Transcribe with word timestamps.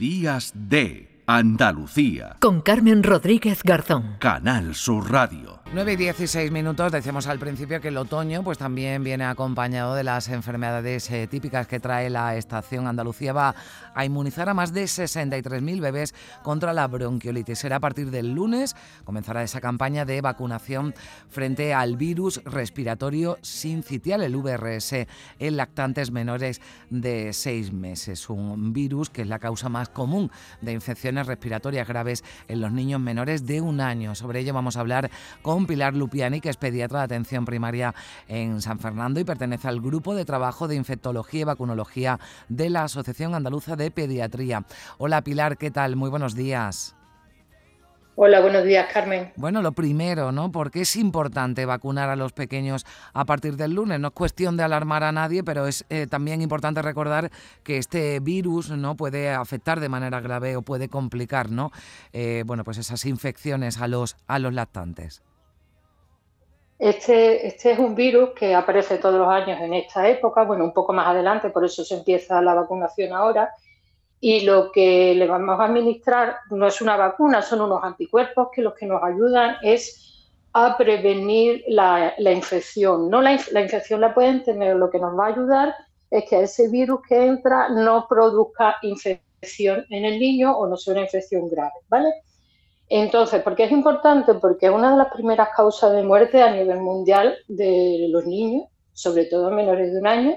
Días 0.00 0.54
de 0.54 1.09
Andalucía. 1.32 2.34
Con 2.40 2.60
Carmen 2.60 3.04
Rodríguez 3.04 3.62
Garzón. 3.62 4.16
Canal 4.18 4.74
Sur 4.74 5.12
Radio. 5.12 5.60
9 5.72 5.92
y 5.92 5.96
16 5.96 6.50
minutos, 6.50 6.90
decíamos 6.90 7.28
al 7.28 7.38
principio 7.38 7.80
que 7.80 7.86
el 7.86 7.96
otoño 7.96 8.42
pues 8.42 8.58
también 8.58 9.04
viene 9.04 9.24
acompañado 9.24 9.94
de 9.94 10.02
las 10.02 10.28
enfermedades 10.28 11.08
eh, 11.12 11.28
típicas 11.28 11.68
que 11.68 11.78
trae 11.78 12.10
la 12.10 12.34
estación. 12.34 12.88
Andalucía 12.88 13.32
va 13.32 13.54
a 13.94 14.04
inmunizar 14.04 14.48
a 14.48 14.54
más 14.54 14.74
de 14.74 14.82
63.000 14.82 15.80
bebés 15.80 16.12
contra 16.42 16.72
la 16.72 16.88
bronquiolitis. 16.88 17.60
Será 17.60 17.76
a 17.76 17.80
partir 17.80 18.10
del 18.10 18.32
lunes, 18.32 18.74
comenzará 19.04 19.44
esa 19.44 19.60
campaña 19.60 20.04
de 20.04 20.20
vacunación 20.20 20.92
frente 21.28 21.72
al 21.72 21.96
virus 21.96 22.42
respiratorio 22.42 23.38
sincitial, 23.40 24.22
el 24.24 24.34
VRS, 24.34 25.06
en 25.38 25.56
lactantes 25.56 26.10
menores 26.10 26.60
de 26.88 27.32
6 27.32 27.72
meses. 27.72 28.28
Un 28.28 28.72
virus 28.72 29.08
que 29.08 29.22
es 29.22 29.28
la 29.28 29.38
causa 29.38 29.68
más 29.68 29.88
común 29.88 30.32
de 30.60 30.72
infecciones 30.72 31.19
respiratorias 31.26 31.86
graves 31.86 32.24
en 32.48 32.60
los 32.60 32.72
niños 32.72 33.00
menores 33.00 33.46
de 33.46 33.60
un 33.60 33.80
año. 33.80 34.14
Sobre 34.14 34.40
ello 34.40 34.54
vamos 34.54 34.76
a 34.76 34.80
hablar 34.80 35.10
con 35.42 35.66
Pilar 35.66 35.94
Lupiani, 35.94 36.40
que 36.40 36.48
es 36.48 36.56
pediatra 36.56 37.00
de 37.00 37.04
atención 37.04 37.44
primaria 37.44 37.94
en 38.28 38.60
San 38.60 38.78
Fernando 38.78 39.20
y 39.20 39.24
pertenece 39.24 39.68
al 39.68 39.80
grupo 39.80 40.14
de 40.14 40.24
trabajo 40.24 40.68
de 40.68 40.76
infectología 40.76 41.40
y 41.40 41.44
vacunología 41.44 42.18
de 42.48 42.70
la 42.70 42.84
Asociación 42.84 43.34
Andaluza 43.34 43.76
de 43.76 43.90
Pediatría. 43.90 44.64
Hola 44.98 45.22
Pilar, 45.22 45.56
¿qué 45.56 45.70
tal? 45.70 45.96
Muy 45.96 46.10
buenos 46.10 46.34
días. 46.34 46.99
Hola, 48.22 48.42
buenos 48.42 48.64
días, 48.64 48.86
Carmen. 48.92 49.32
Bueno, 49.36 49.62
lo 49.62 49.72
primero, 49.72 50.30
¿no? 50.30 50.52
Porque 50.52 50.82
es 50.82 50.94
importante 50.96 51.64
vacunar 51.64 52.10
a 52.10 52.16
los 52.16 52.34
pequeños 52.34 52.84
a 53.14 53.24
partir 53.24 53.56
del 53.56 53.72
lunes. 53.72 53.98
No 53.98 54.08
es 54.08 54.12
cuestión 54.12 54.58
de 54.58 54.62
alarmar 54.62 55.04
a 55.04 55.10
nadie, 55.10 55.42
pero 55.42 55.66
es 55.66 55.86
eh, 55.88 56.06
también 56.06 56.42
importante 56.42 56.82
recordar 56.82 57.30
que 57.64 57.78
este 57.78 58.20
virus 58.20 58.72
no 58.72 58.94
puede 58.94 59.30
afectar 59.30 59.80
de 59.80 59.88
manera 59.88 60.20
grave 60.20 60.54
o 60.56 60.60
puede 60.60 60.90
complicar, 60.90 61.50
¿no? 61.50 61.70
Eh, 62.12 62.42
bueno, 62.44 62.62
pues 62.62 62.76
esas 62.76 63.06
infecciones 63.06 63.80
a 63.80 63.88
los 63.88 64.18
a 64.26 64.38
los 64.38 64.52
lactantes. 64.52 65.22
Este, 66.78 67.46
este 67.46 67.72
es 67.72 67.78
un 67.78 67.94
virus 67.94 68.32
que 68.38 68.54
aparece 68.54 68.98
todos 68.98 69.18
los 69.18 69.28
años 69.28 69.58
en 69.62 69.72
esta 69.72 70.06
época, 70.06 70.44
bueno, 70.44 70.64
un 70.64 70.74
poco 70.74 70.92
más 70.92 71.06
adelante, 71.06 71.48
por 71.48 71.64
eso 71.64 71.82
se 71.84 71.94
empieza 71.94 72.42
la 72.42 72.52
vacunación 72.52 73.14
ahora. 73.14 73.54
Y 74.20 74.40
lo 74.40 74.70
que 74.70 75.14
le 75.14 75.26
vamos 75.26 75.58
a 75.58 75.64
administrar 75.64 76.36
no 76.50 76.66
es 76.66 76.80
una 76.82 76.96
vacuna, 76.96 77.40
son 77.40 77.62
unos 77.62 77.82
anticuerpos 77.82 78.48
que 78.52 78.60
los 78.62 78.74
que 78.74 78.86
nos 78.86 79.02
ayudan 79.02 79.56
es 79.62 80.10
a 80.52 80.76
prevenir 80.76 81.64
la, 81.68 82.14
infección. 82.18 83.08
No 83.08 83.22
la, 83.22 83.32
infección 83.32 84.00
la 84.00 84.14
pueden 84.14 84.42
tener, 84.42 84.76
lo 84.76 84.90
que 84.90 84.98
nos 84.98 85.18
va 85.18 85.26
a 85.26 85.28
ayudar 85.28 85.74
es 86.10 86.28
que 86.28 86.42
ese 86.42 86.68
virus 86.68 87.00
que 87.08 87.24
entra 87.24 87.68
no 87.68 88.06
produzca 88.08 88.76
infección 88.82 89.86
en 89.90 90.04
el 90.04 90.18
niño 90.18 90.56
o 90.56 90.66
no 90.66 90.76
sea 90.76 90.92
una 90.92 91.02
infección 91.02 91.48
grave, 91.48 91.72
¿vale? 91.88 92.12
Entonces, 92.88 93.40
¿por 93.42 93.54
qué 93.54 93.64
es 93.64 93.70
importante? 93.70 94.34
Porque 94.34 94.66
es 94.66 94.72
una 94.72 94.90
de 94.90 94.98
las 94.98 95.12
primeras 95.12 95.50
causas 95.56 95.92
de 95.92 96.02
muerte 96.02 96.42
a 96.42 96.52
nivel 96.52 96.80
mundial 96.80 97.36
de 97.46 98.08
los 98.10 98.26
niños, 98.26 98.64
sobre 98.92 99.26
todo 99.26 99.52
menores 99.52 99.92
de 99.92 100.00
un 100.00 100.06
año, 100.08 100.34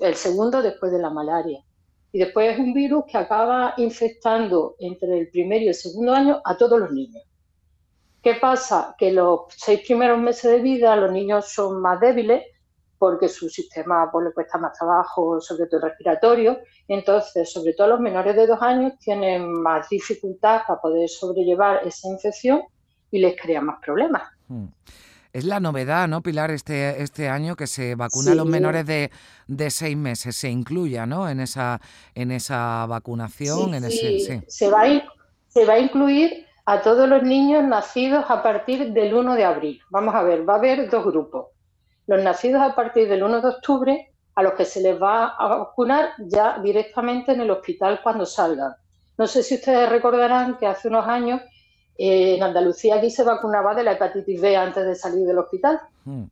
el 0.00 0.14
segundo 0.14 0.62
después 0.62 0.90
de 0.90 0.98
la 0.98 1.10
malaria. 1.10 1.62
Y 2.12 2.18
después 2.18 2.52
es 2.52 2.58
un 2.58 2.72
virus 2.72 3.04
que 3.10 3.18
acaba 3.18 3.74
infectando 3.76 4.76
entre 4.78 5.18
el 5.18 5.28
primer 5.28 5.62
y 5.62 5.68
el 5.68 5.74
segundo 5.74 6.14
año 6.14 6.40
a 6.44 6.56
todos 6.56 6.80
los 6.80 6.90
niños. 6.90 7.22
¿Qué 8.22 8.34
pasa? 8.34 8.94
Que 8.98 9.12
los 9.12 9.42
seis 9.56 9.80
primeros 9.86 10.18
meses 10.18 10.50
de 10.50 10.60
vida 10.60 10.96
los 10.96 11.12
niños 11.12 11.48
son 11.48 11.80
más 11.80 12.00
débiles 12.00 12.42
porque 12.98 13.28
su 13.28 13.48
sistema 13.48 14.08
pues, 14.10 14.26
le 14.26 14.32
cuesta 14.32 14.58
más 14.58 14.76
trabajo, 14.76 15.40
sobre 15.40 15.68
todo 15.68 15.82
respiratorio. 15.82 16.58
Entonces, 16.88 17.50
sobre 17.50 17.74
todo 17.74 17.88
los 17.88 18.00
menores 18.00 18.34
de 18.34 18.46
dos 18.46 18.60
años 18.60 18.98
tienen 18.98 19.50
más 19.62 19.88
dificultad 19.88 20.62
para 20.66 20.80
poder 20.80 21.08
sobrellevar 21.08 21.86
esa 21.86 22.08
infección 22.08 22.62
y 23.10 23.20
les 23.20 23.40
crea 23.40 23.60
más 23.60 23.78
problemas. 23.84 24.22
Hmm. 24.48 24.66
Es 25.38 25.44
la 25.44 25.60
novedad, 25.60 26.08
¿no, 26.08 26.20
Pilar, 26.20 26.50
este, 26.50 27.00
este 27.02 27.28
año 27.28 27.54
que 27.54 27.68
se 27.68 27.94
vacuna 27.94 28.32
a 28.32 28.34
los 28.34 28.46
menores 28.46 28.84
de, 28.86 29.12
de, 29.46 29.70
seis 29.70 29.96
meses, 29.96 30.34
se 30.34 30.50
incluya, 30.50 31.06
¿no? 31.06 31.28
En 31.28 31.38
esa, 31.38 31.80
en 32.14 32.32
esa 32.32 32.86
vacunación. 32.86 33.74
en 33.74 33.84
ese, 33.84 34.42
Se, 34.48 34.68
va 34.68 34.82
a, 34.82 35.02
se 35.46 35.64
va 35.64 35.74
a 35.74 35.78
incluir 35.78 36.44
a 36.66 36.82
todos 36.82 37.08
los 37.08 37.22
niños 37.22 37.62
nacidos 37.62 38.24
a 38.28 38.42
partir 38.42 38.92
del 38.92 39.14
1 39.14 39.34
de 39.36 39.44
abril. 39.44 39.80
Vamos 39.90 40.14
a 40.14 40.22
ver, 40.22 40.48
va 40.48 40.54
a 40.54 40.58
haber 40.58 40.90
dos 40.90 41.04
grupos 41.04 41.46
los 42.08 42.24
nacidos 42.24 42.62
a 42.62 42.74
partir 42.74 43.06
del 43.08 43.22
1 43.22 43.42
de 43.42 43.48
octubre, 43.48 44.12
a 44.34 44.42
los 44.42 44.54
que 44.54 44.64
se 44.64 44.80
les 44.80 45.00
va 45.00 45.36
a 45.38 45.58
vacunar 45.58 46.14
ya 46.18 46.58
directamente 46.58 47.32
en 47.32 47.42
el 47.42 47.50
hospital 47.50 48.00
cuando 48.02 48.24
salgan. 48.24 48.74
No 49.18 49.26
sé 49.26 49.42
si 49.42 49.56
ustedes 49.56 49.88
recordarán 49.88 50.56
que 50.56 50.66
hace 50.66 50.88
unos 50.88 51.06
años 51.06 51.42
eh, 51.98 52.36
en 52.36 52.42
Andalucía 52.44 52.96
aquí 52.96 53.10
se 53.10 53.24
vacunaba 53.24 53.74
de 53.74 53.82
la 53.82 53.92
hepatitis 53.92 54.40
B 54.40 54.56
antes 54.56 54.86
de 54.86 54.94
salir 54.94 55.26
del 55.26 55.38
hospital. 55.38 55.80
Hmm. 56.04 56.24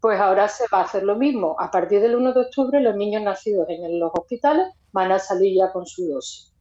Pues 0.00 0.20
ahora 0.20 0.48
se 0.48 0.64
va 0.70 0.80
a 0.80 0.84
hacer 0.84 1.02
lo 1.02 1.16
mismo. 1.16 1.56
A 1.58 1.70
partir 1.70 2.02
del 2.02 2.14
1 2.14 2.34
de 2.34 2.40
octubre 2.40 2.80
los 2.80 2.94
niños 2.94 3.22
nacidos 3.22 3.66
en 3.70 3.98
los 3.98 4.12
hospitales 4.12 4.66
van 4.92 5.10
a 5.10 5.18
salir 5.18 5.56
ya 5.56 5.72
con 5.72 5.86
su 5.86 6.06
dosis. 6.06 6.52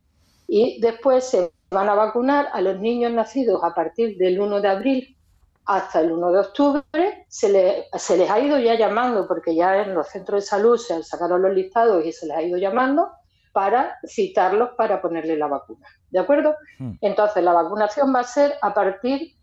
Y 0.48 0.80
después 0.80 1.26
se 1.26 1.52
van 1.72 1.90
a 1.90 1.94
vacunar 1.94 2.48
a 2.54 2.62
los 2.62 2.80
niños 2.80 3.12
nacidos 3.12 3.62
a 3.64 3.76
partir 3.76 4.18
del 4.18 4.40
1 4.40 4.62
de 4.62 4.68
abril 4.70 5.18
hasta 5.66 6.00
el 6.00 6.12
1 6.12 6.32
de 6.32 6.40
octubre 6.40 7.26
se, 7.28 7.88
se, 7.94 8.18
les 8.18 8.30
ha 8.30 8.40
ido 8.40 8.60
ya 8.60 8.76
llamando, 8.76 9.28
porque 9.28 9.56
ya 9.56 9.82
en 9.82 9.94
los 9.94 10.08
centros 10.08 10.44
de 10.44 10.48
salud 10.48 10.78
se 10.78 11.04
sacaron 11.04 11.42
los 11.42 11.54
listados 11.54 12.06
y 12.06 12.12
se 12.12 12.28
les 12.28 12.38
ha 12.38 12.42
ido 12.42 12.58
llamando 12.58 13.12
para 13.54 13.98
citarlos 14.06 14.72
para 14.78 15.02
ponerle 15.02 15.38
la 15.38 15.48
vacuna. 15.48 15.88
¿De 16.10 16.20
acuerdo? 16.20 16.56
Hmm. 16.80 16.94
Entonces, 17.00 17.44
la 17.44 17.54
vacunación 17.54 18.14
va 18.14 18.20
a 18.20 18.24
ser 18.26 18.56
a 18.62 18.74
partir 18.74 19.36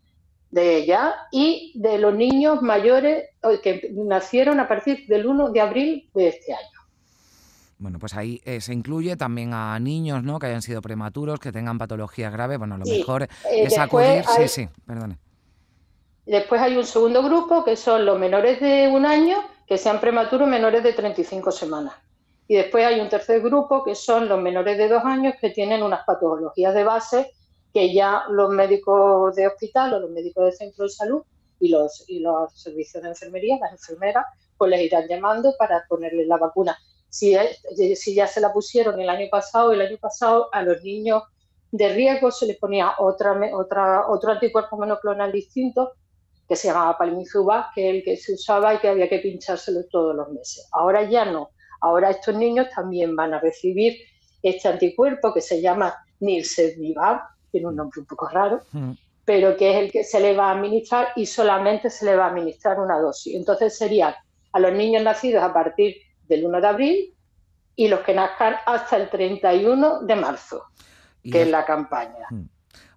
de 0.51 0.77
ella 0.77 1.15
y 1.31 1.71
de 1.75 1.97
los 1.97 2.13
niños 2.13 2.61
mayores 2.61 3.29
que 3.63 3.89
nacieron 3.93 4.59
a 4.59 4.67
partir 4.67 5.07
del 5.07 5.25
1 5.25 5.51
de 5.51 5.61
abril 5.61 6.09
de 6.13 6.27
este 6.27 6.53
año. 6.53 6.81
Bueno, 7.79 7.97
pues 7.97 8.13
ahí 8.13 8.41
eh, 8.45 8.61
se 8.61 8.73
incluye 8.73 9.15
también 9.15 9.53
a 9.55 9.79
niños, 9.79 10.23
¿no? 10.23 10.37
Que 10.37 10.47
hayan 10.47 10.61
sido 10.61 10.81
prematuros, 10.81 11.39
que 11.39 11.51
tengan 11.51 11.79
patología 11.79 12.29
grave. 12.29 12.57
Bueno, 12.57 12.77
lo 12.77 12.85
mejor 12.85 13.23
eh, 13.23 13.27
es 13.45 13.77
acudir. 13.79 14.23
Sí, 14.37 14.47
sí, 14.47 14.69
perdone. 14.85 15.17
Después 16.25 16.61
hay 16.61 16.77
un 16.77 16.85
segundo 16.85 17.23
grupo 17.23 17.63
que 17.63 17.75
son 17.75 18.05
los 18.05 18.19
menores 18.19 18.59
de 18.59 18.87
un 18.87 19.05
año 19.05 19.37
que 19.65 19.79
sean 19.79 19.99
prematuros 19.99 20.47
menores 20.47 20.83
de 20.83 20.93
35 20.93 21.51
semanas. 21.51 21.93
Y 22.51 22.55
después 22.55 22.85
hay 22.85 22.99
un 22.99 23.07
tercer 23.07 23.41
grupo 23.41 23.81
que 23.81 23.95
son 23.95 24.27
los 24.27 24.41
menores 24.41 24.77
de 24.77 24.89
dos 24.89 25.05
años 25.05 25.35
que 25.39 25.51
tienen 25.51 25.83
unas 25.83 26.03
patologías 26.03 26.73
de 26.73 26.83
base 26.83 27.31
que 27.73 27.93
ya 27.93 28.25
los 28.29 28.49
médicos 28.49 29.33
de 29.37 29.47
hospital 29.47 29.93
o 29.93 29.99
los 30.01 30.09
médicos 30.09 30.43
de 30.43 30.51
centro 30.51 30.83
de 30.83 30.89
salud 30.89 31.23
y 31.61 31.69
los, 31.69 32.03
y 32.09 32.19
los 32.19 32.51
servicios 32.61 33.03
de 33.03 33.07
enfermería, 33.07 33.57
las 33.57 33.71
enfermeras, 33.71 34.25
pues 34.57 34.69
les 34.69 34.81
irán 34.81 35.07
llamando 35.07 35.53
para 35.57 35.85
ponerles 35.87 36.27
la 36.27 36.35
vacuna. 36.35 36.77
Si, 37.07 37.37
si 37.95 38.15
ya 38.15 38.27
se 38.27 38.41
la 38.41 38.51
pusieron 38.51 38.99
el 38.99 39.09
año 39.09 39.29
pasado, 39.31 39.71
el 39.71 39.79
año 39.79 39.95
pasado 39.97 40.49
a 40.51 40.61
los 40.61 40.83
niños 40.83 41.23
de 41.71 41.93
riesgo 41.93 42.31
se 42.31 42.47
les 42.47 42.57
ponía 42.57 42.95
otra, 42.99 43.33
otra, 43.53 44.09
otro 44.09 44.29
anticuerpo 44.29 44.75
monoclonal 44.75 45.31
distinto 45.31 45.93
que 46.49 46.57
se 46.57 46.67
llamaba 46.67 46.97
Palimizubas, 46.97 47.67
que 47.73 47.87
es 47.87 47.95
el 47.95 48.03
que 48.03 48.17
se 48.17 48.33
usaba 48.33 48.73
y 48.73 48.79
que 48.79 48.89
había 48.89 49.07
que 49.07 49.19
pinchárselo 49.19 49.85
todos 49.89 50.13
los 50.13 50.27
meses. 50.33 50.67
Ahora 50.73 51.09
ya 51.09 51.23
no. 51.23 51.51
Ahora 51.81 52.11
estos 52.11 52.35
niños 52.35 52.67
también 52.73 53.15
van 53.15 53.33
a 53.33 53.39
recibir 53.39 53.97
este 54.41 54.67
anticuerpo 54.67 55.33
que 55.33 55.41
se 55.41 55.61
llama 55.61 55.93
Nirsevimab, 56.19 57.21
tiene 57.51 57.67
un 57.67 57.75
nombre 57.75 57.99
un 57.99 58.05
poco 58.05 58.29
raro, 58.29 58.61
mm. 58.71 58.91
pero 59.25 59.57
que 59.57 59.71
es 59.71 59.77
el 59.77 59.91
que 59.91 60.03
se 60.03 60.19
le 60.19 60.35
va 60.35 60.47
a 60.47 60.51
administrar 60.51 61.09
y 61.15 61.25
solamente 61.25 61.89
se 61.89 62.05
le 62.05 62.15
va 62.15 62.25
a 62.25 62.29
administrar 62.29 62.79
una 62.79 62.99
dosis. 62.99 63.35
Entonces 63.35 63.77
serían 63.77 64.13
a 64.53 64.59
los 64.59 64.73
niños 64.73 65.03
nacidos 65.03 65.43
a 65.43 65.53
partir 65.53 65.97
del 66.27 66.45
1 66.45 66.61
de 66.61 66.67
abril 66.67 67.15
y 67.75 67.87
los 67.87 68.01
que 68.01 68.13
nazcan 68.13 68.55
hasta 68.65 68.97
el 68.97 69.09
31 69.09 70.01
de 70.01 70.15
marzo, 70.15 70.65
que 71.23 71.43
es 71.43 71.47
la 71.47 71.65
campaña. 71.65 72.27
Mm. 72.29 72.43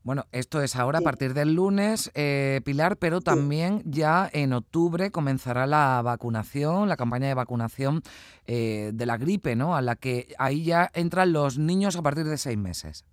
Bueno, 0.05 0.27
esto 0.33 0.61
es 0.61 0.77
ahora 0.77 0.99
a 0.99 1.01
partir 1.01 1.33
del 1.33 1.55
lunes, 1.55 2.11
eh, 2.15 2.61
Pilar, 2.63 2.99
pero 2.99 3.23
también 3.23 3.83
ya 3.87 4.29
en 4.31 4.53
octubre 4.53 5.11
comenzará 5.11 5.67
la 5.67 6.03
vacunación, 6.05 6.91
la 6.91 6.99
campaña 6.99 7.29
de 7.29 7.33
vacunación 7.33 8.03
eh, 8.47 8.91
de 8.93 9.07
la 9.07 9.17
gripe, 9.17 9.57
¿no? 9.57 9.75
A 9.75 9.81
la 9.81 9.97
que 9.97 10.35
ahí 10.37 10.63
ya 10.63 10.91
entran 10.93 11.33
los 11.33 11.57
niños 11.57 11.97
a 11.97 12.03
partir 12.03 12.27
de 12.27 12.37
seis 12.37 12.59
meses. 12.59 13.07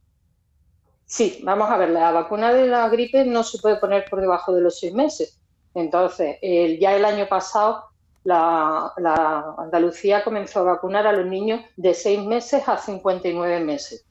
Sí, 1.06 1.40
vamos 1.46 1.70
a 1.70 1.78
ver, 1.78 1.92
la 1.92 2.12
vacuna 2.12 2.54
de 2.54 2.68
la 2.68 2.90
gripe 2.90 3.24
no 3.24 3.44
se 3.44 3.60
puede 3.60 3.78
poner 3.78 4.04
por 4.10 4.20
debajo 4.20 4.54
de 4.54 4.60
los 4.60 4.78
seis 4.78 4.94
meses. 4.94 5.40
Entonces, 5.74 6.40
ya 6.42 6.94
el 6.94 7.06
año 7.06 7.26
pasado 7.30 7.86
la, 8.26 8.92
la 8.98 9.56
Andalucía 9.60 10.26
comenzó 10.26 10.60
a 10.60 10.74
vacunar 10.74 11.08
a 11.08 11.14
los 11.14 11.26
niños 11.26 11.62
de 11.78 11.94
seis 11.94 12.22
meses 12.22 12.68
a 12.68 12.78
59 12.78 13.62
meses 13.62 14.06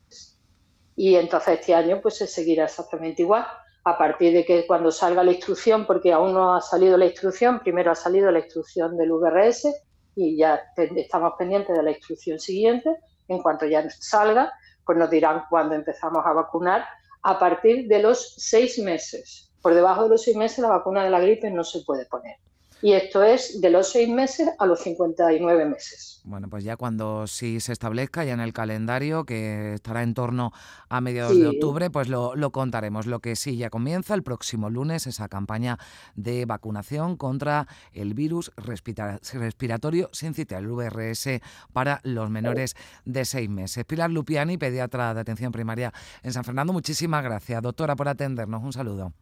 y 0.97 1.15
entonces 1.17 1.61
este 1.61 1.75
año 1.75 2.01
pues 2.01 2.17
se 2.17 2.27
seguirá 2.27 2.65
exactamente 2.65 3.23
igual 3.23 3.47
a 3.85 3.97
partir 3.97 4.33
de 4.33 4.45
que 4.45 4.67
cuando 4.67 4.91
salga 4.91 5.25
la 5.25 5.33
instrucción, 5.33 5.87
porque 5.87 6.13
aún 6.13 6.35
no 6.35 6.55
ha 6.55 6.61
salido 6.61 6.97
la 6.97 7.07
instrucción, 7.07 7.61
primero 7.61 7.91
ha 7.91 7.95
salido 7.95 8.31
la 8.31 8.41
instrucción 8.41 8.97
del 8.97 9.13
VRS 9.13 9.69
y 10.17 10.37
ya 10.37 10.61
estamos 10.77 11.33
pendientes 11.39 11.77
de 11.77 11.83
la 11.83 11.91
instrucción 11.91 12.39
siguiente. 12.39 12.95
En 13.29 13.41
cuanto 13.41 13.65
ya 13.67 13.89
salga, 13.91 14.53
pues 14.85 14.99
nos 14.99 15.09
dirán 15.09 15.45
cuándo 15.49 15.75
empezamos 15.75 16.25
a 16.27 16.33
vacunar 16.33 16.85
a 17.23 17.39
partir 17.39 17.87
de 17.89 18.03
los 18.03 18.35
seis 18.37 18.79
meses. 18.79 19.51
Por 19.63 19.75
debajo 19.75 20.05
de 20.05 20.11
los 20.11 20.23
seis 20.23 20.37
meses 20.37 20.59
la 20.59 20.69
vacuna 20.69 21.05
de 21.05 21.11
la 21.11 21.21
gripe 21.21 21.51
no 21.51 21.65
se 21.65 21.81
puede 21.81 22.07
poner 22.07 22.37
y 22.83 22.93
esto 22.93 23.23
es 23.23 23.61
de 23.61 23.71
los 23.71 23.91
seis 23.91 24.09
meses 24.09 24.49
a 24.59 24.67
los 24.67 24.81
59 24.81 25.65
meses. 25.67 26.21
Bueno, 26.25 26.49
pues 26.49 26.65
ya 26.65 26.77
cuando 26.77 27.27
sí 27.27 27.61
se 27.61 27.73
establezca 27.73 28.25
ya 28.25 28.35
en 28.35 28.41
el 28.41 28.53
calendario, 28.53 29.25
que 29.25 29.75
estará 29.75 30.03
en 30.03 30.15
torno 30.15 30.53
a 30.89 31.01
mediados 31.01 31.39
de 31.39 31.49
octubre, 31.49 31.91
pues 31.91 32.09
lo, 32.09 32.51
contaremos. 32.53 33.07
Lo 33.07 33.21
que 33.21 33.37
sí 33.37 33.57
ya 33.57 33.71
comienza 33.71 34.15
el 34.15 34.23
próximo 34.23 34.71
lunes, 34.71 35.07
esa 35.07 35.29
campaña 35.29 35.79
de 36.15 36.45
vacunación 36.45 37.17
contra 37.17 37.67
el 37.93 38.15
virus 38.15 38.53
respiratorio 38.57 40.11
sincitial, 40.13 40.65
el 40.65 40.71
VRS, 40.71 41.41
para 41.73 42.01
los 42.05 42.29
menores 42.31 42.77
de 43.05 43.25
seis 43.25 43.49
meses. 43.49 43.85
Pilar 43.85 44.11
Lupiani, 44.11 44.59
pediatra 44.59 45.15
de 45.15 45.21
atención 45.21 45.53
primaria 45.53 45.93
en 46.23 46.33
San 46.33 46.45
Fernando, 46.45 46.73
muchísimas 46.73 47.25
gracias, 47.25 47.63
doctora, 47.63 47.97
por 47.97 48.09
atendernos. 48.09 48.63
Un 48.63 48.73
saludo. 48.73 49.13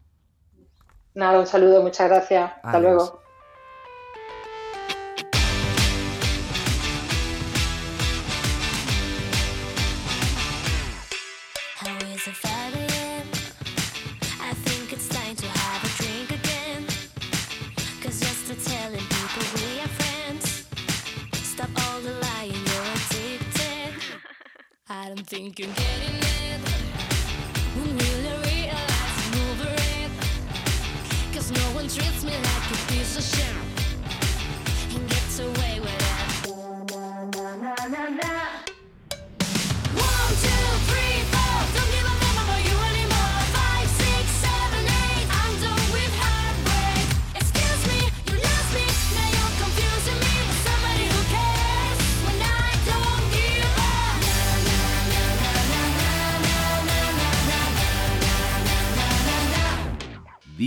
Nada, 1.15 1.41
un 1.41 1.47
saludo, 1.47 1.83
muchas 1.83 2.09
gracias. 2.09 2.53
Hasta 2.63 2.81
luego. 2.81 3.28
Think 25.07 25.59
you're 25.59 25.69
getting 25.69 26.17
it. 26.17 26.78